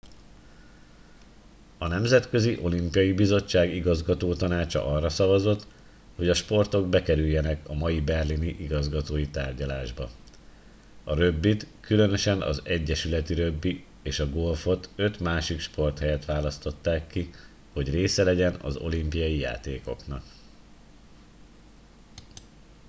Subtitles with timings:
[1.77, 5.67] a nemzetközi olimpiai bizottság igazgatótanácsa arra szavazott
[6.15, 10.09] hogy a sportok bekerüljenek a mai berlini igazgatói tárgyalásba
[11.03, 17.29] a rögbit különösen az egyesületi rögbi és a golfot öt másik sport helyett választották ki
[17.73, 20.23] hogy része legyen az olimpiai játékoknak